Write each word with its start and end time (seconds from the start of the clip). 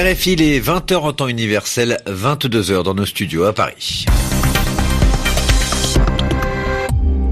RFI, 0.00 0.36
les 0.36 0.62
20h 0.62 0.96
en 0.96 1.12
temps 1.12 1.28
universel, 1.28 1.98
22h 2.06 2.82
dans 2.84 2.94
nos 2.94 3.04
studios 3.04 3.44
à 3.44 3.52
Paris. 3.52 4.06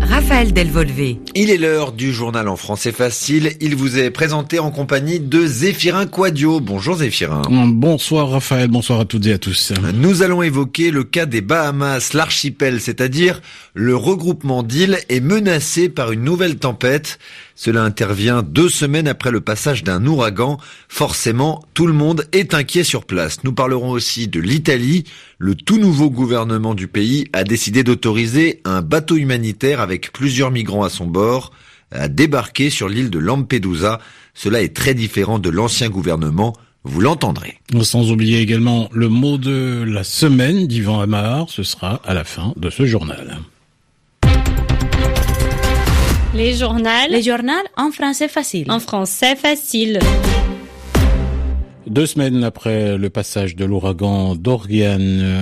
Raphaël 0.02 0.52
Delvolvé. 0.52 1.18
Il 1.34 1.48
est 1.48 1.56
l'heure 1.56 1.92
du 1.92 2.12
journal 2.12 2.46
en 2.46 2.56
français 2.56 2.92
facile. 2.92 3.52
Il 3.62 3.74
vous 3.74 3.98
est 3.98 4.10
présenté 4.10 4.58
en 4.58 4.70
compagnie 4.70 5.18
de 5.18 5.46
Zéphirin 5.46 6.06
Quadio. 6.06 6.60
Bonjour 6.60 6.96
Zéphirin. 6.96 7.42
Bonsoir 7.68 8.28
Raphaël, 8.28 8.68
bonsoir 8.68 9.00
à 9.00 9.06
toutes 9.06 9.24
et 9.24 9.32
à 9.32 9.38
tous. 9.38 9.72
Nous 9.94 10.22
allons 10.22 10.42
évoquer 10.42 10.90
le 10.90 11.04
cas 11.04 11.24
des 11.24 11.40
Bahamas. 11.40 12.12
L'archipel, 12.12 12.82
c'est-à-dire 12.82 13.40
le 13.72 13.96
regroupement 13.96 14.62
d'îles, 14.62 14.98
est 15.08 15.20
menacé 15.20 15.88
par 15.88 16.12
une 16.12 16.24
nouvelle 16.24 16.56
tempête. 16.56 17.18
Cela 17.60 17.82
intervient 17.82 18.44
deux 18.44 18.68
semaines 18.68 19.08
après 19.08 19.32
le 19.32 19.40
passage 19.40 19.82
d'un 19.82 20.06
ouragan. 20.06 20.58
Forcément, 20.88 21.64
tout 21.74 21.88
le 21.88 21.92
monde 21.92 22.24
est 22.30 22.54
inquiet 22.54 22.84
sur 22.84 23.04
place. 23.04 23.42
Nous 23.42 23.52
parlerons 23.52 23.90
aussi 23.90 24.28
de 24.28 24.38
l'Italie. 24.38 25.02
Le 25.38 25.56
tout 25.56 25.78
nouveau 25.78 26.08
gouvernement 26.08 26.76
du 26.76 26.86
pays 26.86 27.26
a 27.32 27.42
décidé 27.42 27.82
d'autoriser 27.82 28.60
un 28.64 28.80
bateau 28.80 29.16
humanitaire 29.16 29.80
avec 29.80 30.12
plusieurs 30.12 30.52
migrants 30.52 30.84
à 30.84 30.88
son 30.88 31.06
bord 31.06 31.52
à 31.90 32.06
débarquer 32.06 32.70
sur 32.70 32.88
l'île 32.88 33.10
de 33.10 33.18
Lampedusa. 33.18 33.98
Cela 34.34 34.62
est 34.62 34.76
très 34.76 34.94
différent 34.94 35.40
de 35.40 35.50
l'ancien 35.50 35.88
gouvernement. 35.88 36.54
Vous 36.84 37.00
l'entendrez. 37.00 37.58
Sans 37.82 38.12
oublier 38.12 38.38
également 38.38 38.88
le 38.92 39.08
mot 39.08 39.36
de 39.36 39.82
la 39.84 40.04
semaine 40.04 40.68
d'Ivan 40.68 41.00
Amar. 41.00 41.46
Ce 41.48 41.64
sera 41.64 42.00
à 42.04 42.14
la 42.14 42.22
fin 42.22 42.52
de 42.56 42.70
ce 42.70 42.86
journal. 42.86 43.40
Les 46.38 46.54
journaux. 46.54 46.88
Les 47.10 47.20
journaux 47.20 47.64
en 47.76 47.90
français 47.90 48.28
facile. 48.28 48.70
En 48.70 48.78
français 48.78 49.34
facile. 49.34 49.98
Deux 51.88 52.06
semaines 52.06 52.44
après 52.44 52.96
le 52.96 53.10
passage 53.10 53.56
de 53.56 53.64
l'ouragan 53.64 54.36
Dorian, 54.36 55.00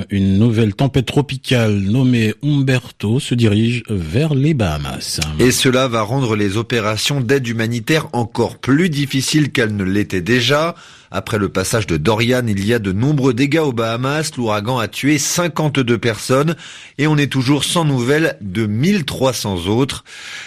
une 0.09 0.39
nouvelle 0.39 0.75
tempête 0.75 1.05
tropicale 1.05 1.75
nommée 1.75 2.33
Umberto 2.43 3.21
se 3.21 3.35
dirige 3.35 3.83
vers 3.91 4.35
les 4.35 4.55
Bahamas. 4.55 5.21
Et 5.39 5.51
cela 5.51 5.87
va 5.87 6.01
rendre 6.01 6.35
les 6.35 6.57
opérations 6.57 7.21
d'aide 7.21 7.47
humanitaire 7.47 8.09
encore 8.15 8.57
plus 8.57 8.89
difficiles 8.89 9.53
qu'elles 9.53 9.77
ne 9.77 9.85
l'étaient 9.85 10.23
déjà. 10.23 10.77
Après 11.11 11.39
le 11.39 11.49
passage 11.49 11.87
de 11.87 11.97
Dorian, 11.97 12.47
il 12.47 12.65
y 12.65 12.75
a 12.75 12.79
de 12.79 12.93
nombreux 12.93 13.35
dégâts 13.35 13.61
aux 13.61 13.73
Bahamas. 13.73 14.33
L'ouragan 14.37 14.79
a 14.79 14.89
tué 14.89 15.19
52 15.19 15.99
personnes 15.99 16.57
et 16.99 17.07
on 17.07 17.17
est 17.17 17.31
toujours 17.31 17.65
sans 17.65 17.85
nouvelles 17.85 18.37
de 18.41 18.67
1300 18.67 19.67
autres. 19.67 20.05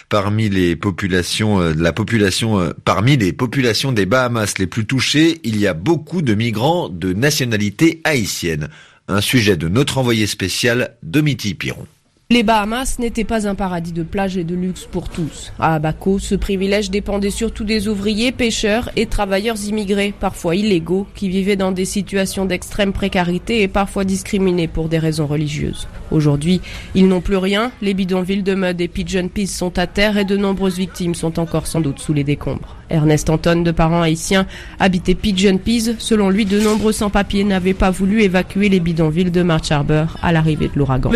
Parmi 0.10 0.50
les 0.50 0.76
populations, 0.76 1.62
euh, 1.62 1.74
la 1.78 1.94
population, 1.94 2.60
euh, 2.60 2.72
parmi 2.86 3.18
les 3.18 3.34
populations 3.34 3.92
des 3.92 4.06
Bahamas 4.06 4.56
les 4.58 4.68
plus 4.68 4.86
touchées, 4.86 5.40
il 5.44 5.58
y 5.58 5.68
a 5.68 5.74
beaucoup 5.74 6.22
de 6.22 6.34
migrants 6.34 6.90
de 6.90 7.14
nationalité 7.14 8.02
haïtienne. 8.04 8.70
Un 9.08 9.22
sujet 9.22 9.58
de 9.58 9.68
notre 9.68 9.98
envoyé 9.98 10.28
spécial, 10.28 10.96
Domiti 11.04 11.56
Piron. 11.56 11.88
Les 12.32 12.44
Bahamas 12.44 13.00
n'étaient 13.00 13.24
pas 13.24 13.48
un 13.48 13.56
paradis 13.56 13.92
de 13.92 14.04
plage 14.04 14.38
et 14.38 14.44
de 14.44 14.54
luxe 14.54 14.86
pour 14.86 15.10
tous. 15.10 15.52
À 15.58 15.74
Abaco, 15.74 16.20
ce 16.20 16.36
privilège 16.36 16.92
dépendait 16.92 17.32
surtout 17.32 17.64
des 17.64 17.88
ouvriers, 17.88 18.32
pêcheurs 18.32 18.92
et 18.96 19.08
travailleurs 19.08 19.58
immigrés, 19.66 20.14
parfois 20.20 20.56
illégaux, 20.56 21.08
qui 21.16 21.28
vivaient 21.28 21.56
dans 21.56 21.72
des 21.72 21.86
situations 21.86 22.46
d'extrême 22.46 22.94
précarité 22.94 23.64
et 23.64 23.68
parfois 23.68 24.06
discriminés 24.06 24.68
pour 24.68 24.90
des 24.90 25.00
raisons 25.00 25.26
religieuses. 25.26 25.88
Aujourd'hui, 26.12 26.62
ils 26.94 27.08
n'ont 27.08 27.20
plus 27.20 27.38
rien, 27.38 27.72
les 27.82 27.96
bidonvilles 27.96 28.44
de 28.44 28.54
mud 28.54 28.80
et 28.80 28.88
Pigeon 28.88 29.28
Peace 29.28 29.48
sont 29.48 29.80
à 29.80 29.88
terre 29.88 30.20
et 30.20 30.26
de 30.26 30.38
nombreuses 30.38 30.78
victimes 30.78 31.16
sont 31.16 31.40
encore 31.40 31.66
sans 31.66 31.82
doute 31.82 31.98
sous 31.98 32.14
les 32.14 32.24
décombres. 32.24 32.76
Ernest 32.90 33.30
Anton, 33.30 33.62
de 33.62 33.72
parents 33.72 34.02
haïtiens, 34.02 34.48
habitait 34.80 35.16
Pigeon 35.16 35.58
Peas. 35.58 35.96
Selon 36.00 36.30
lui, 36.30 36.46
de 36.46 36.60
nombreux 36.60 36.92
sans-papiers 36.92 37.44
n'avaient 37.44 37.74
pas 37.74 37.92
voulu 37.92 38.24
évacuer 38.24 38.70
les 38.70 38.80
bidonvilles 38.80 39.32
de 39.32 39.44
March 39.44 39.72
Harbor 39.72 40.18
à 40.22 40.32
l'arrivée 40.32 40.68
de 40.68 40.78
l'ouragan. 40.78 41.12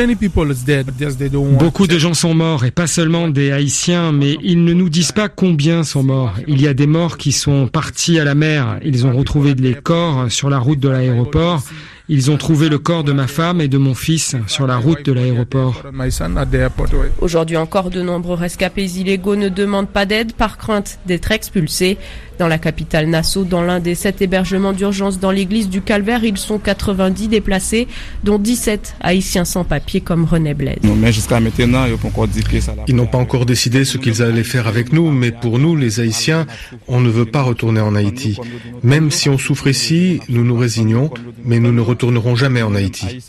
Beaucoup 1.58 1.88
de 1.88 1.98
gens 1.98 2.14
sont 2.14 2.34
morts, 2.34 2.66
et 2.66 2.72
pas 2.72 2.88
seulement 2.88 3.28
des 3.28 3.52
Haïtiens, 3.52 4.12
mais 4.12 4.38
ils 4.44 4.64
ne 4.64 4.74
nous 4.74 4.90
disent 4.90 5.12
pas 5.12 5.30
combien 5.30 5.84
sont 5.84 6.04
morts. 6.04 6.34
Il 6.48 6.62
y 6.62 6.68
a 6.68 6.74
des 6.74 6.88
morts 6.88 7.18
qui 7.18 7.32
sont 7.32 7.68
partis 7.68 8.20
à 8.20 8.24
la 8.24 8.36
mer. 8.36 8.80
Ils 8.84 9.06
ont 9.06 9.16
retrouvé 9.16 9.56
des 9.56 9.74
corps 9.74 10.32
sur 10.32 10.50
la 10.50 10.60
route 10.60 10.80
de 10.80 10.90
l'aéroport. 10.90 11.64
Ils 12.10 12.30
ont 12.30 12.38
trouvé 12.38 12.68
le 12.68 12.80
corps 12.80 13.06
de 13.06 13.14
ma 13.14 13.28
femme 13.28 13.62
et 13.62 13.70
de 13.70 13.78
mon 13.78 13.94
fils 13.94 14.36
sur 14.48 14.68
la 14.68 14.76
route 14.76 15.06
de 15.06 15.14
l'aéroport. 15.14 15.84
Aujourd'hui 17.22 17.56
encore, 17.56 17.90
de 17.90 18.02
nombreux 18.02 18.36
rescapés 18.36 18.84
illégaux 18.84 19.38
ne 19.38 19.48
demandent 19.48 19.88
pas 19.88 20.06
d'aide 20.06 20.34
par 20.34 20.58
crainte 20.58 21.00
d'être 21.06 21.32
expulsés. 21.32 21.98
Dans 22.40 22.48
la 22.48 22.58
capitale 22.58 23.08
Nassau, 23.08 23.44
dans 23.44 23.62
l'un 23.62 23.80
des 23.80 23.94
sept 23.94 24.22
hébergements 24.22 24.74
d'urgence 24.74 25.20
dans 25.20 25.30
l'église 25.30 25.70
du 25.70 25.82
Calvaire, 25.82 26.24
ils 26.24 26.38
sont 26.38 26.58
90 26.58 27.28
déplacés, 27.28 27.88
dont 28.24 28.40
17 28.40 28.96
haïtiens 29.02 29.46
sans 29.46 29.64
papier 29.64 30.02
comme 30.02 30.26
René 30.26 30.56
Blaise. 30.56 30.80
Ils 32.88 32.96
n'ont 32.96 33.06
pas 33.06 33.18
encore 33.20 33.46
décidé 33.46 33.86
ce 33.86 34.00
qu'ils 34.00 34.24
allaient 34.24 34.44
faire 34.44 34.68
avec 34.68 34.92
nous, 34.92 35.12
mais 35.12 35.32
pour 35.32 35.60
nous, 35.60 35.76
les 35.76 36.00
Haïtiens, 36.00 36.48
on 36.88 37.02
ne 37.02 37.10
veut 37.10 37.26
pas 37.26 37.44
retourner 37.44 37.82
en 37.82 37.94
Haïti. 37.96 38.38
Même 38.82 39.12
si 39.12 39.30
on 39.30 39.38
souffre 39.38 39.68
ici, 39.68 40.20
nous 40.28 40.44
nous 40.44 40.58
résignons, 40.58 41.12
mais 41.46 41.60
nous 41.60 41.72
ne 41.72 41.82
retournerons 41.94 42.36
jamais 42.36 42.64
en 42.64 42.74
Haïti. 42.74 43.22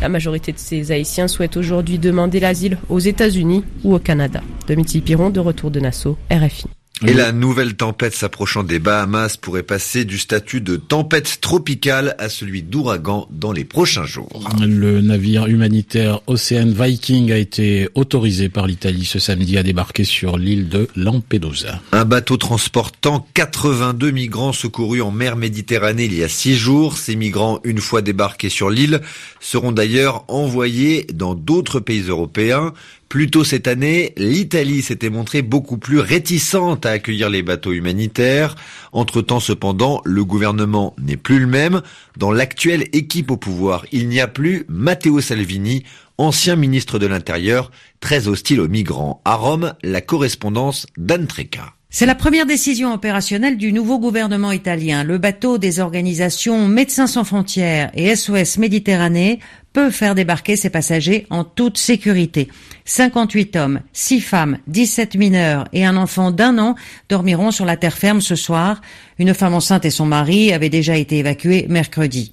La 0.00 0.08
majorité 0.08 0.52
de 0.52 0.58
ces 0.58 0.90
Haïtiens 0.90 1.28
souhaitent 1.28 1.56
aujourd'hui 1.56 1.98
demander 1.98 2.40
l'asile 2.40 2.78
aux 2.88 2.98
États-Unis 2.98 3.64
ou 3.84 3.94
au 3.94 3.98
Canada. 3.98 4.40
Domiti 4.66 5.00
Piron, 5.00 5.30
de 5.30 5.40
retour 5.40 5.70
de 5.70 5.78
Nassau, 5.78 6.18
RFI. 6.30 6.66
Et 7.04 7.14
la 7.14 7.32
nouvelle 7.32 7.74
tempête 7.74 8.14
s'approchant 8.14 8.62
des 8.62 8.78
Bahamas 8.78 9.36
pourrait 9.36 9.64
passer 9.64 10.04
du 10.04 10.18
statut 10.18 10.60
de 10.60 10.76
tempête 10.76 11.40
tropicale 11.40 12.14
à 12.18 12.28
celui 12.28 12.62
d'ouragan 12.62 13.26
dans 13.30 13.50
les 13.50 13.64
prochains 13.64 14.04
jours. 14.04 14.48
Le 14.60 15.00
navire 15.00 15.46
humanitaire 15.46 16.20
Ocean 16.28 16.72
Viking 16.72 17.32
a 17.32 17.38
été 17.38 17.88
autorisé 17.94 18.48
par 18.48 18.68
l'Italie 18.68 19.04
ce 19.04 19.18
samedi 19.18 19.58
à 19.58 19.64
débarquer 19.64 20.04
sur 20.04 20.38
l'île 20.38 20.68
de 20.68 20.88
Lampedusa. 20.94 21.80
Un 21.90 22.04
bateau 22.04 22.36
transportant 22.36 23.26
82 23.34 24.12
migrants 24.12 24.52
secourus 24.52 25.02
en 25.02 25.10
mer 25.10 25.36
Méditerranée 25.36 26.04
il 26.04 26.14
y 26.14 26.22
a 26.22 26.28
six 26.28 26.56
jours. 26.56 26.96
Ces 26.96 27.16
migrants, 27.16 27.58
une 27.64 27.78
fois 27.78 28.02
débarqués 28.02 28.48
sur 28.48 28.70
l'île, 28.70 29.00
seront 29.40 29.72
d'ailleurs 29.72 30.24
envoyés 30.28 31.06
dans 31.12 31.34
d'autres 31.34 31.80
pays 31.80 32.02
européens. 32.02 32.72
Plus 33.12 33.28
tôt 33.28 33.44
cette 33.44 33.68
année, 33.68 34.14
l'Italie 34.16 34.80
s'était 34.80 35.10
montrée 35.10 35.42
beaucoup 35.42 35.76
plus 35.76 35.98
réticente 35.98 36.86
à 36.86 36.92
accueillir 36.92 37.28
les 37.28 37.42
bateaux 37.42 37.72
humanitaires. 37.72 38.54
Entre-temps, 38.90 39.38
cependant, 39.38 40.00
le 40.06 40.24
gouvernement 40.24 40.96
n'est 40.98 41.18
plus 41.18 41.38
le 41.38 41.46
même. 41.46 41.82
Dans 42.16 42.32
l'actuelle 42.32 42.88
équipe 42.94 43.30
au 43.30 43.36
pouvoir, 43.36 43.84
il 43.92 44.08
n'y 44.08 44.18
a 44.18 44.28
plus 44.28 44.64
Matteo 44.66 45.20
Salvini, 45.20 45.84
ancien 46.16 46.56
ministre 46.56 46.98
de 46.98 47.06
l'Intérieur, 47.06 47.70
très 48.00 48.28
hostile 48.28 48.62
aux 48.62 48.68
migrants. 48.68 49.20
À 49.26 49.34
Rome, 49.34 49.74
la 49.82 50.00
correspondance 50.00 50.86
d'Anne 50.96 51.26
Treca. 51.26 51.74
C'est 51.94 52.06
la 52.06 52.14
première 52.14 52.46
décision 52.46 52.94
opérationnelle 52.94 53.58
du 53.58 53.70
nouveau 53.70 53.98
gouvernement 53.98 54.50
italien. 54.50 55.04
Le 55.04 55.18
bateau 55.18 55.58
des 55.58 55.78
organisations 55.78 56.66
Médecins 56.66 57.06
sans 57.06 57.22
frontières 57.22 57.90
et 57.92 58.16
SOS 58.16 58.56
Méditerranée 58.56 59.40
peut 59.74 59.90
faire 59.90 60.14
débarquer 60.14 60.56
ses 60.56 60.70
passagers 60.70 61.26
en 61.28 61.44
toute 61.44 61.76
sécurité. 61.76 62.48
58 62.86 63.56
hommes, 63.56 63.80
6 63.92 64.20
femmes, 64.22 64.58
17 64.68 65.16
mineurs 65.16 65.68
et 65.74 65.84
un 65.84 65.98
enfant 65.98 66.30
d'un 66.30 66.56
an 66.56 66.76
dormiront 67.10 67.50
sur 67.50 67.66
la 67.66 67.76
terre 67.76 67.98
ferme 67.98 68.22
ce 68.22 68.36
soir. 68.36 68.80
Une 69.18 69.34
femme 69.34 69.52
enceinte 69.52 69.84
et 69.84 69.90
son 69.90 70.06
mari 70.06 70.50
avaient 70.54 70.70
déjà 70.70 70.96
été 70.96 71.18
évacués 71.18 71.66
mercredi. 71.68 72.32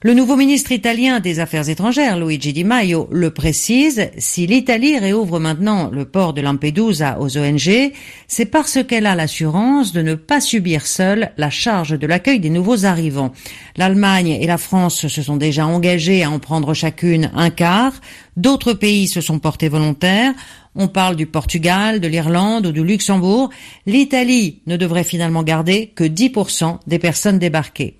Le 0.00 0.14
nouveau 0.14 0.36
ministre 0.36 0.70
italien 0.70 1.18
des 1.18 1.40
Affaires 1.40 1.68
étrangères, 1.68 2.20
Luigi 2.20 2.52
Di 2.52 2.62
Maio, 2.62 3.08
le 3.10 3.32
précise, 3.32 4.10
si 4.16 4.46
l'Italie 4.46 4.96
réouvre 4.96 5.40
maintenant 5.40 5.90
le 5.90 6.04
port 6.04 6.34
de 6.34 6.40
Lampedusa 6.40 7.18
aux 7.18 7.36
ONG, 7.36 7.90
c'est 8.28 8.44
parce 8.44 8.78
qu'elle 8.84 9.06
a 9.06 9.16
l'assurance 9.16 9.92
de 9.92 10.00
ne 10.00 10.14
pas 10.14 10.40
subir 10.40 10.86
seule 10.86 11.32
la 11.36 11.50
charge 11.50 11.98
de 11.98 12.06
l'accueil 12.06 12.38
des 12.38 12.48
nouveaux 12.48 12.84
arrivants. 12.84 13.32
L'Allemagne 13.76 14.38
et 14.40 14.46
la 14.46 14.56
France 14.56 15.08
se 15.08 15.20
sont 15.20 15.36
déjà 15.36 15.66
engagées 15.66 16.22
à 16.22 16.30
en 16.30 16.38
prendre 16.38 16.74
chacune 16.74 17.32
un 17.34 17.50
quart. 17.50 17.94
D'autres 18.36 18.74
pays 18.74 19.08
se 19.08 19.20
sont 19.20 19.40
portés 19.40 19.68
volontaires. 19.68 20.32
On 20.76 20.86
parle 20.86 21.16
du 21.16 21.26
Portugal, 21.26 21.98
de 21.98 22.06
l'Irlande 22.06 22.66
ou 22.66 22.70
du 22.72 22.84
Luxembourg. 22.84 23.50
L'Italie 23.84 24.60
ne 24.68 24.76
devrait 24.76 25.02
finalement 25.02 25.42
garder 25.42 25.88
que 25.88 26.04
10% 26.04 26.78
des 26.86 27.00
personnes 27.00 27.40
débarquées. 27.40 27.97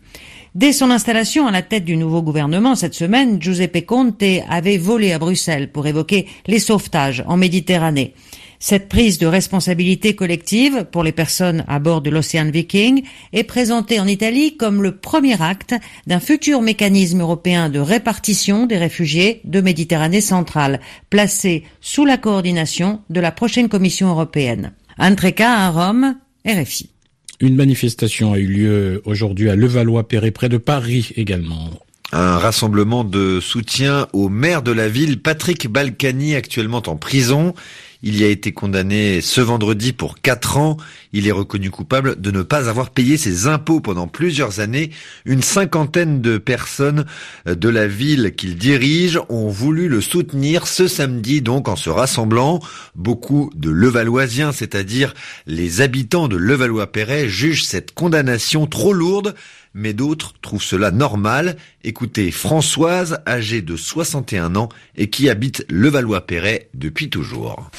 Dès 0.59 0.73
son 0.73 0.91
installation 0.91 1.47
à 1.47 1.53
la 1.53 1.63
tête 1.63 1.85
du 1.85 1.97
nouveau 1.97 2.21
gouvernement 2.21 2.75
cette 2.75 2.95
semaine, 2.95 3.41
Giuseppe 3.41 3.87
Conte 3.87 4.25
avait 4.49 4.77
volé 4.77 5.13
à 5.13 5.21
Bruxelles 5.21 5.71
pour 5.71 5.87
évoquer 5.87 6.27
les 6.49 6.59
sauvetages 6.59 7.23
en 7.29 7.37
Méditerranée. 7.37 8.13
Cette 8.59 8.89
prise 8.89 9.19
de 9.19 9.29
responsabilité 9.29 10.17
collective 10.17 10.85
pour 10.91 11.05
les 11.05 11.13
personnes 11.13 11.65
à 11.69 11.79
bord 11.79 12.01
de 12.01 12.11
l'Océan 12.11 12.51
Viking 12.51 13.05
est 13.33 13.45
présentée 13.45 14.01
en 14.01 14.09
Italie 14.09 14.57
comme 14.57 14.83
le 14.83 14.97
premier 14.97 15.41
acte 15.41 15.77
d'un 16.09 16.19
futur 16.19 16.61
mécanisme 16.61 17.21
européen 17.21 17.69
de 17.69 17.79
répartition 17.79 18.67
des 18.67 18.79
réfugiés 18.79 19.41
de 19.45 19.61
Méditerranée 19.61 20.21
centrale, 20.21 20.81
placé 21.09 21.63
sous 21.81 22.05
la 22.05 22.17
coordination 22.17 23.01
de 23.11 23.21
la 23.21 23.31
prochaine 23.31 23.69
Commission 23.69 24.09
européenne. 24.09 24.73
Antreca 24.99 25.53
à 25.53 25.71
Rome, 25.71 26.17
RFI. 26.45 26.91
Une 27.41 27.55
manifestation 27.55 28.33
a 28.33 28.39
eu 28.39 28.47
lieu 28.47 29.03
aujourd'hui 29.05 29.49
à 29.49 29.55
Levallois-Perret, 29.55 30.33
près 30.33 30.49
de 30.49 30.57
Paris 30.57 31.13
également. 31.15 31.71
Un 32.11 32.39
rassemblement 32.39 33.05
de 33.05 33.39
soutien 33.39 34.09
au 34.13 34.29
maire 34.29 34.63
de 34.63 34.73
la 34.73 34.89
ville, 34.89 35.21
Patrick 35.21 35.69
Balkany, 35.69 36.35
actuellement 36.35 36.83
en 36.87 36.97
prison. 36.97 37.55
Il 38.01 38.17
y 38.17 38.25
a 38.25 38.29
été 38.29 38.53
condamné 38.53 39.21
ce 39.21 39.41
vendredi 39.41 39.93
pour 39.93 40.21
quatre 40.21 40.57
ans. 40.57 40.77
Il 41.13 41.27
est 41.27 41.33
reconnu 41.33 41.71
coupable 41.71 42.21
de 42.21 42.31
ne 42.31 42.43
pas 42.43 42.69
avoir 42.69 42.91
payé 42.91 43.17
ses 43.17 43.49
impôts 43.49 43.81
pendant 43.81 44.07
plusieurs 44.07 44.61
années. 44.61 44.91
Une 45.25 45.43
cinquantaine 45.43 46.21
de 46.21 46.39
personnes 46.39 47.07
de 47.45 47.69
la 47.69 47.89
ville 47.89 48.35
qu'il 48.37 48.57
dirige 48.57 49.19
ont 49.29 49.49
voulu 49.49 49.89
le 49.89 50.01
soutenir 50.01 50.69
ce 50.69 50.87
samedi, 50.87 51.43
donc 51.43 51.69
en 51.69 51.75
se 51.75 51.91
rassemblant. 51.91 52.61
Beaucoup 52.95 53.51
de 53.57 53.71
Levalloisiens, 53.71 54.53
c'est-à-dire 54.53 55.13
les 55.47 55.81
habitants 55.81 56.29
de 56.29 56.37
Levallois-Perret, 56.37 57.29
jugent 57.29 57.65
cette 57.65 57.95
condamnation 57.95 58.69
trop 58.69 58.93
lourde 58.93 59.35
mais 59.79 59.93
d'autres 59.93 60.35
trouvent 60.43 60.63
cela 60.63 60.91
normal. 60.91 61.57
Écoutez 61.85 62.31
Françoise, 62.33 63.21
âgée 63.27 63.63
de 63.63 63.77
61 63.77 64.57
ans 64.57 64.69
et 64.97 65.09
qui 65.09 65.31
habite 65.31 65.65
Levallois-Perret 65.71 66.69
depuis 66.75 67.09
toujours. 67.09 67.71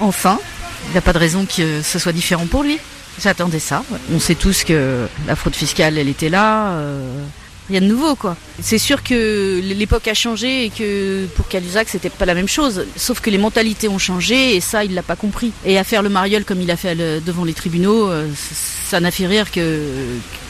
Enfin, 0.00 0.38
il 0.86 0.92
n'y 0.92 0.98
a 0.98 1.02
pas 1.02 1.12
de 1.12 1.18
raison 1.18 1.44
que 1.44 1.82
ce 1.82 1.98
soit 1.98 2.12
différent 2.12 2.46
pour 2.46 2.62
lui. 2.62 2.78
J'attendais 3.20 3.58
ça. 3.58 3.82
On 4.14 4.20
sait 4.20 4.36
tous 4.36 4.62
que 4.62 5.06
la 5.26 5.34
fraude 5.34 5.56
fiscale, 5.56 5.98
elle 5.98 6.08
était 6.08 6.28
là. 6.28 6.70
Euh, 6.74 7.24
rien 7.68 7.80
de 7.80 7.86
nouveau, 7.86 8.14
quoi. 8.14 8.36
C'est 8.62 8.78
sûr 8.78 9.02
que 9.02 9.60
l'époque 9.60 10.06
a 10.06 10.14
changé 10.14 10.66
et 10.66 10.70
que 10.70 11.26
pour 11.34 11.48
Calusac, 11.48 11.88
c'était 11.88 12.10
pas 12.10 12.26
la 12.26 12.34
même 12.34 12.46
chose. 12.46 12.86
Sauf 12.94 13.18
que 13.18 13.30
les 13.30 13.38
mentalités 13.38 13.88
ont 13.88 13.98
changé 13.98 14.54
et 14.54 14.60
ça, 14.60 14.84
il 14.84 14.94
l'a 14.94 15.02
pas 15.02 15.16
compris. 15.16 15.50
Et 15.64 15.76
à 15.76 15.82
faire 15.82 16.02
le 16.02 16.08
mariole 16.08 16.44
comme 16.44 16.60
il 16.62 16.70
a 16.70 16.76
fait 16.76 16.94
devant 16.94 17.44
les 17.44 17.54
tribunaux, 17.54 18.08
euh, 18.08 18.28
ça 18.34 19.00
n'a 19.00 19.10
fait 19.10 19.26
rire 19.26 19.50
que 19.50 19.82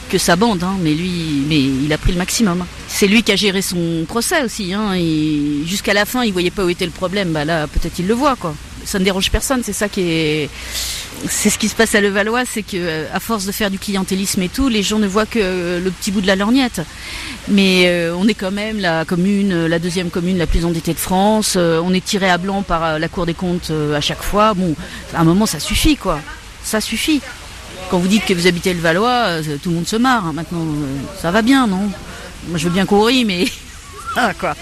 que 0.09 0.17
sa 0.17 0.35
bande, 0.35 0.63
hein, 0.63 0.75
mais 0.81 0.93
lui, 0.93 1.43
mais 1.47 1.59
il 1.59 1.93
a 1.93 1.97
pris 1.97 2.11
le 2.11 2.17
maximum. 2.17 2.65
C'est 2.87 3.07
lui 3.07 3.23
qui 3.23 3.31
a 3.31 3.35
géré 3.35 3.61
son 3.61 4.05
procès 4.07 4.43
aussi, 4.43 4.73
hein, 4.73 4.93
jusqu'à 5.65 5.93
la 5.93 6.05
fin, 6.05 6.23
il 6.23 6.33
voyait 6.33 6.51
pas 6.51 6.65
où 6.65 6.69
était 6.69 6.85
le 6.85 6.91
problème. 6.91 7.31
Bah 7.31 7.45
là, 7.45 7.67
peut-être 7.67 7.99
il 7.99 8.07
le 8.07 8.13
voit, 8.13 8.35
quoi. 8.35 8.53
Ça 8.85 8.99
ne 8.99 9.03
dérange 9.03 9.29
personne, 9.29 9.61
c'est 9.63 9.73
ça 9.73 9.87
qui 9.87 10.01
est, 10.01 10.49
c'est 11.27 11.49
ce 11.49 11.57
qui 11.57 11.67
se 11.67 11.75
passe 11.75 11.95
à 11.95 12.01
Levallois, 12.01 12.45
c'est 12.45 12.63
que 12.63 12.77
euh, 12.77 13.05
à 13.13 13.19
force 13.19 13.45
de 13.45 13.51
faire 13.51 13.69
du 13.69 13.79
clientélisme 13.79 14.41
et 14.41 14.49
tout, 14.49 14.69
les 14.69 14.83
gens 14.83 14.99
ne 14.99 15.07
voient 15.07 15.25
que 15.25 15.39
euh, 15.41 15.79
le 15.79 15.91
petit 15.91 16.11
bout 16.11 16.21
de 16.21 16.27
la 16.27 16.35
lorgnette. 16.35 16.81
Mais 17.47 17.87
euh, 17.87 18.15
on 18.17 18.27
est 18.27 18.33
quand 18.33 18.51
même 18.51 18.79
la 18.79 19.05
commune, 19.05 19.65
la 19.67 19.79
deuxième 19.79 20.09
commune 20.09 20.37
la 20.37 20.47
plus 20.47 20.65
endettée 20.65 20.93
de 20.93 20.99
France. 20.99 21.55
on 21.57 21.93
est 21.93 22.03
tiré 22.03 22.29
à 22.29 22.37
blanc 22.37 22.61
par 22.61 22.99
la 22.99 23.07
Cour 23.07 23.25
des 23.25 23.33
comptes 23.33 23.71
à 23.95 24.01
chaque 24.01 24.21
fois. 24.21 24.53
Bon, 24.53 24.75
à 25.13 25.21
un 25.21 25.23
moment, 25.23 25.45
ça 25.45 25.59
suffit, 25.59 25.95
quoi. 25.95 26.19
Ça 26.63 26.81
suffit. 26.81 27.21
Quand 27.89 27.97
vous 27.97 28.07
dites 28.07 28.25
que 28.25 28.33
vous 28.33 28.45
habitez 28.45 28.73
le 28.73 28.79
Valois, 28.79 29.41
euh, 29.41 29.57
tout 29.61 29.69
le 29.69 29.75
monde 29.75 29.87
se 29.87 29.95
marre. 29.95 30.27
Hein. 30.27 30.33
Maintenant, 30.33 30.61
euh, 30.61 30.97
ça 31.19 31.31
va 31.31 31.41
bien, 31.41 31.65
non? 31.65 31.89
Moi, 32.47 32.57
je 32.57 32.65
veux 32.65 32.73
bien 32.73 32.85
courir, 32.85 33.25
mais 33.25 33.45
ah, 34.15 34.33
quoi. 34.39 34.55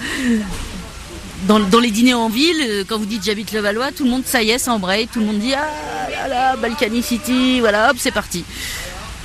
Dans, 1.45 1.59
les 1.80 1.92
dîners 1.92 2.13
en 2.13 2.30
ville, 2.30 2.62
euh, 2.62 2.83
quand 2.88 2.98
vous 2.98 3.06
dites 3.06 3.24
j'habite 3.25 3.51
le 3.51 3.59
Valois, 3.59 3.92
tout 3.92 4.06
le 4.06 4.09
monde, 4.09 4.24
ça 4.25 4.42
y 4.42 4.51
est, 4.51 4.57
s'embraye. 4.57 5.07
Tout 5.07 5.19
le 5.19 5.25
monde 5.25 5.39
dit 5.39 5.54
ah 5.54 6.09
là 6.09 6.27
là, 6.27 6.56
Balkany 6.56 7.04
City, 7.04 7.59
voilà, 7.59 7.92
hop, 7.92 7.98
c'est 8.00 8.12
parti. 8.12 8.45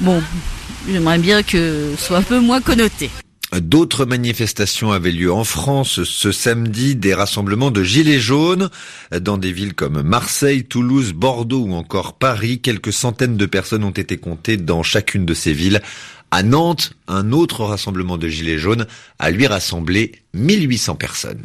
Bon, 0.00 0.20
j'aimerais 0.88 1.19
bien 1.19 1.43
que 1.43 1.93
ce 1.96 2.05
soit 2.05 2.19
un 2.19 2.23
peu 2.23 2.40
moins 2.40 2.61
connoté. 2.61 3.08
D'autres 3.61 4.07
manifestations 4.07 4.93
avaient 4.93 5.13
lieu 5.13 5.31
en 5.31 5.45
France 5.45 6.05
ce 6.05 6.33
samedi, 6.33 6.97
des 6.97 7.13
rassemblements 7.13 7.71
de 7.71 7.83
gilets 7.83 8.19
jaunes 8.19 8.71
dans 9.21 9.37
des 9.37 9.53
villes 9.53 9.75
comme 9.75 10.01
Marseille, 10.01 10.65
Toulouse, 10.65 11.13
Bordeaux 11.13 11.67
ou 11.67 11.75
encore 11.75 12.15
Paris. 12.15 12.61
Quelques 12.61 12.95
centaines 12.95 13.37
de 13.37 13.47
personnes 13.47 13.85
ont 13.85 13.91
été 13.91 14.17
comptées 14.17 14.57
dans 14.57 14.83
chacune 14.83 15.27
de 15.27 15.35
ces 15.35 15.53
villes. 15.53 15.83
À 16.31 16.43
Nantes, 16.43 16.95
un 17.09 17.31
autre 17.31 17.65
rassemblement 17.65 18.17
de 18.17 18.27
gilets 18.27 18.57
jaunes 18.57 18.87
a 19.19 19.31
lui 19.31 19.47
rassemblé 19.47 20.13
1800 20.33 20.95
personnes. 20.95 21.45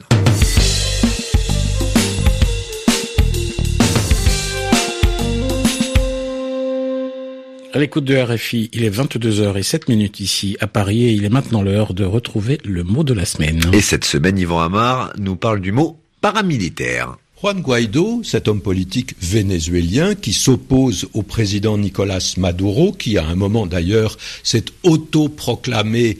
À 7.73 7.79
l'écoute 7.79 8.05
de 8.05 8.15
RFI, 8.15 8.69
il 8.71 8.85
est 8.85 8.89
22h07 8.89 9.89
minutes 9.89 10.21
ici 10.21 10.55
à 10.61 10.67
Paris 10.67 11.03
et 11.03 11.11
il 11.11 11.25
est 11.25 11.29
maintenant 11.29 11.61
l'heure 11.61 11.93
de 11.93 12.05
retrouver 12.05 12.59
le 12.63 12.83
mot 12.83 13.03
de 13.03 13.13
la 13.13 13.25
semaine. 13.25 13.61
Et 13.73 13.81
cette 13.81 14.05
semaine, 14.05 14.39
Yvan 14.39 14.61
Amar 14.61 15.11
nous 15.19 15.35
parle 15.35 15.59
du 15.59 15.73
mot 15.73 15.99
paramilitaire. 16.21 17.17
Juan 17.41 17.61
Guaido, 17.61 18.21
cet 18.23 18.47
homme 18.47 18.61
politique 18.61 19.15
vénézuélien 19.21 20.15
qui 20.15 20.33
s'oppose 20.33 21.07
au 21.13 21.23
président 21.23 21.77
Nicolas 21.77 22.33
Maduro, 22.37 22.93
qui 22.93 23.17
à 23.17 23.25
un 23.27 23.35
moment 23.35 23.67
d'ailleurs 23.67 24.17
s'est 24.43 24.65
autoproclamé 24.83 26.17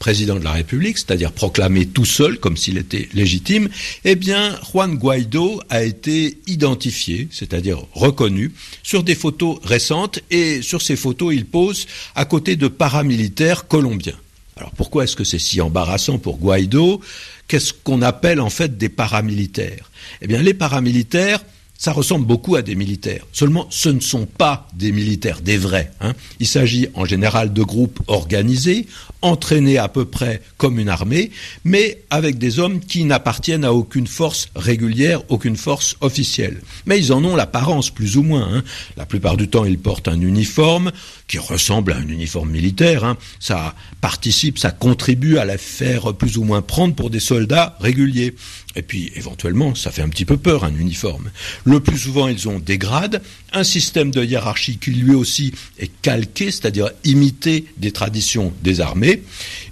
président 0.00 0.36
de 0.36 0.44
la 0.44 0.52
République, 0.52 0.98
c'est-à-dire 0.98 1.30
proclamé 1.30 1.86
tout 1.86 2.06
seul 2.06 2.40
comme 2.40 2.56
s'il 2.56 2.78
était 2.78 3.08
légitime, 3.12 3.68
eh 4.04 4.16
bien, 4.16 4.58
Juan 4.72 4.96
Guaido 4.96 5.60
a 5.68 5.84
été 5.84 6.38
identifié, 6.48 7.28
c'est-à-dire 7.30 7.84
reconnu, 7.92 8.52
sur 8.82 9.04
des 9.04 9.14
photos 9.14 9.58
récentes 9.62 10.18
et 10.30 10.62
sur 10.62 10.82
ces 10.82 10.96
photos, 10.96 11.34
il 11.34 11.44
pose 11.44 11.86
à 12.16 12.24
côté 12.24 12.56
de 12.56 12.66
paramilitaires 12.66 13.68
colombiens. 13.68 14.18
Alors 14.56 14.72
pourquoi 14.72 15.04
est-ce 15.04 15.16
que 15.16 15.24
c'est 15.24 15.38
si 15.38 15.60
embarrassant 15.60 16.18
pour 16.18 16.38
Guaido? 16.38 17.00
Qu'est-ce 17.46 17.72
qu'on 17.72 18.00
appelle 18.00 18.40
en 18.40 18.50
fait 18.50 18.78
des 18.78 18.88
paramilitaires? 18.88 19.90
Eh 20.22 20.26
bien, 20.26 20.42
les 20.42 20.54
paramilitaires, 20.54 21.40
ça 21.76 21.92
ressemble 21.92 22.26
beaucoup 22.26 22.56
à 22.56 22.62
des 22.62 22.74
militaires. 22.74 23.26
Seulement, 23.32 23.66
ce 23.70 23.88
ne 23.88 24.00
sont 24.00 24.26
pas 24.26 24.68
des 24.74 24.92
militaires, 24.92 25.40
des 25.40 25.56
vrais. 25.56 25.90
Hein. 26.00 26.12
Il 26.38 26.46
s'agit 26.46 26.88
en 26.94 27.06
général 27.06 27.52
de 27.54 27.62
groupes 27.62 28.00
organisés, 28.06 28.86
entraînés 29.22 29.78
à 29.78 29.88
peu 29.88 30.04
près 30.04 30.42
comme 30.56 30.78
une 30.78 30.88
armée, 30.88 31.30
mais 31.64 32.02
avec 32.10 32.38
des 32.38 32.58
hommes 32.58 32.80
qui 32.80 33.04
n'appartiennent 33.04 33.64
à 33.64 33.72
aucune 33.72 34.06
force 34.06 34.48
régulière, 34.54 35.22
aucune 35.28 35.56
force 35.56 35.96
officielle. 36.00 36.60
Mais 36.86 36.98
ils 36.98 37.12
en 37.12 37.24
ont 37.24 37.36
l'apparence, 37.36 37.90
plus 37.90 38.16
ou 38.16 38.22
moins. 38.22 38.48
Hein. 38.52 38.64
La 38.96 39.06
plupart 39.06 39.36
du 39.36 39.48
temps, 39.48 39.64
ils 39.64 39.78
portent 39.78 40.08
un 40.08 40.20
uniforme 40.20 40.92
qui 41.28 41.38
ressemble 41.38 41.92
à 41.92 41.96
un 41.96 42.08
uniforme 42.08 42.50
militaire. 42.50 43.04
Hein. 43.04 43.16
Ça 43.38 43.74
participe, 44.00 44.58
ça 44.58 44.70
contribue 44.70 45.38
à 45.38 45.44
la 45.44 45.58
faire 45.58 46.14
plus 46.14 46.38
ou 46.38 46.44
moins 46.44 46.62
prendre 46.62 46.94
pour 46.94 47.10
des 47.10 47.20
soldats 47.20 47.76
réguliers. 47.80 48.34
Et 48.76 48.82
puis, 48.82 49.10
éventuellement, 49.16 49.74
ça 49.74 49.90
fait 49.90 50.02
un 50.02 50.08
petit 50.08 50.24
peu 50.24 50.36
peur, 50.36 50.64
un 50.64 50.74
uniforme. 50.74 51.30
Le 51.64 51.80
plus 51.80 51.98
souvent, 51.98 52.28
ils 52.28 52.48
ont 52.48 52.60
des 52.60 52.78
grades, 52.78 53.20
un 53.52 53.64
système 53.64 54.12
de 54.12 54.24
hiérarchie 54.24 54.78
qui 54.78 54.92
lui 54.92 55.14
aussi 55.14 55.52
est 55.78 55.90
calqué, 56.02 56.52
c'est-à-dire 56.52 56.90
imité 57.04 57.64
des 57.78 57.90
traditions 57.90 58.52
des 58.62 58.80
armées. 58.80 59.09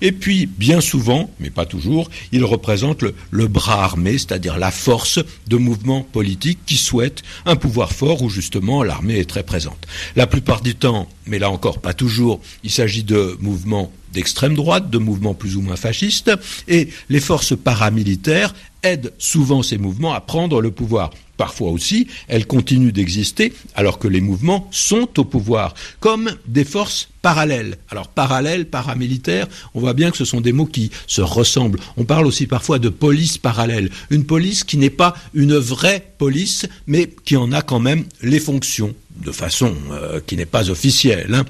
Et 0.00 0.12
puis, 0.12 0.46
bien 0.46 0.80
souvent, 0.80 1.30
mais 1.40 1.50
pas 1.50 1.66
toujours, 1.66 2.10
ils 2.32 2.44
représentent 2.44 3.02
le, 3.02 3.14
le 3.30 3.48
bras 3.48 3.84
armé, 3.84 4.12
c'est-à-dire 4.12 4.58
la 4.58 4.70
force 4.70 5.18
de 5.46 5.56
mouvements 5.56 6.02
politiques 6.02 6.60
qui 6.66 6.76
souhaitent 6.76 7.22
un 7.46 7.56
pouvoir 7.56 7.92
fort 7.92 8.22
où 8.22 8.30
justement 8.30 8.82
l'armée 8.82 9.18
est 9.18 9.28
très 9.28 9.42
présente. 9.42 9.86
La 10.16 10.26
plupart 10.26 10.60
du 10.60 10.74
temps, 10.74 11.08
mais 11.26 11.38
là 11.38 11.50
encore 11.50 11.80
pas 11.80 11.94
toujours, 11.94 12.40
il 12.64 12.70
s'agit 12.70 13.04
de 13.04 13.36
mouvements 13.40 13.92
d'extrême 14.12 14.54
droite, 14.54 14.90
de 14.90 14.98
mouvements 14.98 15.34
plus 15.34 15.56
ou 15.56 15.62
moins 15.62 15.76
fascistes, 15.76 16.30
et 16.66 16.88
les 17.08 17.20
forces 17.20 17.56
paramilitaires 17.56 18.54
aident 18.82 19.12
souvent 19.18 19.62
ces 19.62 19.78
mouvements 19.78 20.14
à 20.14 20.20
prendre 20.20 20.60
le 20.60 20.70
pouvoir. 20.70 21.10
Parfois 21.36 21.70
aussi, 21.70 22.08
elles 22.26 22.48
continuent 22.48 22.92
d'exister 22.92 23.52
alors 23.76 24.00
que 24.00 24.08
les 24.08 24.20
mouvements 24.20 24.68
sont 24.72 25.08
au 25.18 25.24
pouvoir, 25.24 25.72
comme 26.00 26.30
des 26.48 26.64
forces 26.64 27.08
parallèles. 27.22 27.78
Alors 27.90 28.08
parallèles, 28.08 28.66
paramilitaires, 28.66 29.46
on 29.72 29.80
voit 29.80 29.94
bien 29.94 30.10
que 30.10 30.16
ce 30.16 30.24
sont 30.24 30.40
des 30.40 30.52
mots 30.52 30.66
qui 30.66 30.90
se 31.06 31.22
ressemblent. 31.22 31.78
On 31.96 32.04
parle 32.04 32.26
aussi 32.26 32.48
parfois 32.48 32.80
de 32.80 32.88
police 32.88 33.38
parallèle, 33.38 33.90
une 34.10 34.24
police 34.24 34.64
qui 34.64 34.78
n'est 34.78 34.90
pas 34.90 35.14
une 35.32 35.56
vraie 35.56 36.12
police, 36.18 36.66
mais 36.88 37.08
qui 37.24 37.36
en 37.36 37.52
a 37.52 37.62
quand 37.62 37.80
même 37.80 38.04
les 38.20 38.40
fonctions 38.40 38.94
de 39.18 39.32
façon 39.32 39.74
euh, 39.90 40.20
qui 40.24 40.36
n'est 40.36 40.46
pas 40.46 40.70
officielle. 40.70 41.34
Hein. 41.34 41.44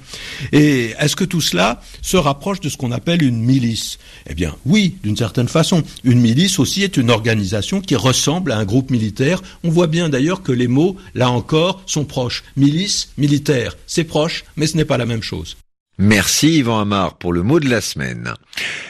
Et 0.53 0.95
est-ce 0.99 1.17
que 1.17 1.25
tout 1.25 1.41
cela 1.41 1.81
se 2.03 2.17
rapproche 2.17 2.61
de 2.61 2.69
ce 2.69 2.77
qu'on 2.77 2.93
appelle 2.93 3.23
une 3.23 3.43
milice? 3.43 3.99
Eh 4.29 4.35
bien 4.35 4.55
oui, 4.67 4.97
d'une 5.03 5.17
certaine 5.17 5.49
façon. 5.49 5.83
Une 6.05 6.21
milice 6.21 6.59
aussi 6.59 6.83
est 6.83 6.97
une 6.97 7.11
organisation 7.11 7.81
qui 7.81 7.97
ressemble 7.97 8.53
à 8.53 8.59
un 8.59 8.65
groupe 8.65 8.91
militaire. 8.91 9.43
On 9.65 9.71
voit 9.71 9.87
bien 9.87 10.09
d'ailleurs 10.09 10.43
que 10.43 10.53
les 10.53 10.69
mots, 10.69 10.97
là 11.15 11.31
encore, 11.31 11.83
sont 11.87 12.05
proches. 12.05 12.45
Milice, 12.57 13.11
militaire, 13.19 13.77
c'est 13.87 14.05
proche, 14.05 14.45
mais 14.57 14.67
ce 14.67 14.77
n'est 14.77 14.85
pas 14.85 14.99
la 14.99 15.07
même 15.07 15.23
chose. 15.23 15.57
Merci 15.99 16.59
Yvan 16.59 16.79
Amar 16.81 17.19
pour 17.19 17.33
le 17.33 17.43
mot 17.43 17.59
de 17.59 17.69
la 17.69 17.81
semaine. 17.81 18.35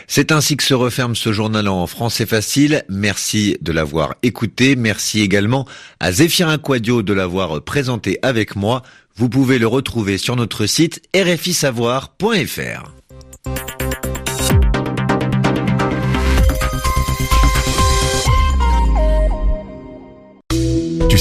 C'est 0.06 0.30
ainsi 0.30 0.58
que 0.58 0.62
se 0.62 0.74
referme 0.74 1.16
ce 1.16 1.32
journal 1.32 1.66
en 1.66 1.86
français 1.86 2.26
facile. 2.26 2.84
Merci 2.90 3.56
de 3.62 3.72
l'avoir 3.72 4.16
écouté. 4.22 4.76
Merci 4.76 5.22
également 5.22 5.66
à 6.00 6.12
Zéphirin 6.12 6.58
Quadio 6.58 7.02
de 7.02 7.14
l'avoir 7.14 7.62
présenté 7.62 8.18
avec 8.22 8.56
moi. 8.56 8.82
Vous 9.16 9.30
pouvez 9.30 9.58
le 9.58 9.66
retrouver 9.66 10.18
sur 10.18 10.36
notre 10.36 10.66
site 10.66 11.00
rfisavoir.fr. 11.14 12.92